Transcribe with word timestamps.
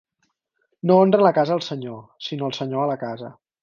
No 0.91 0.97
honra 1.03 1.21
la 1.27 1.33
casa 1.41 1.55
al 1.59 1.63
senyor, 1.69 2.03
sinó 2.31 2.53
el 2.53 2.61
senyor 2.63 2.85
a 2.87 2.93
la 2.95 3.03
casa. 3.09 3.37